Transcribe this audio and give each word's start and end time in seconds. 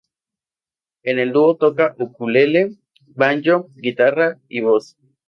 En 1.03 1.19
el 1.19 1.31
dúo 1.31 1.57
toca 1.57 1.95
ukelele, 1.99 2.71
banjo, 3.05 3.69
guitarra 3.75 4.39
y 4.49 4.61
voz. 4.61 4.97